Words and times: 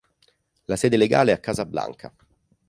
La 0.65 0.77
sede 0.77 0.97
legale 0.97 1.29
è 1.31 1.35
a 1.35 1.37
Casablanca. 1.37 2.11